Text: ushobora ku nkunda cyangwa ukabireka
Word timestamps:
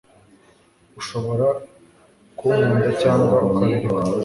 ushobora 0.99 1.47
ku 2.37 2.45
nkunda 2.57 2.89
cyangwa 3.01 3.35
ukabireka 3.49 4.01